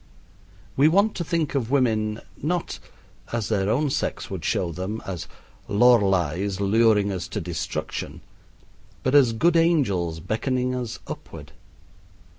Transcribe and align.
We 0.75 0.87
want 0.87 1.13
to 1.17 1.23
think 1.23 1.53
of 1.53 1.69
women 1.69 2.21
not 2.41 2.79
as 3.31 3.49
their 3.49 3.69
own 3.69 3.91
sex 3.91 4.31
would 4.31 4.43
show 4.43 4.71
them 4.71 4.99
as 5.05 5.27
Lorleis 5.69 6.59
luring 6.59 7.11
us 7.11 7.27
to 7.27 7.39
destruction, 7.39 8.21
but 9.03 9.13
as 9.13 9.31
good 9.31 9.55
angels 9.55 10.19
beckoning 10.19 10.73
us 10.73 10.97
upward. 11.05 11.51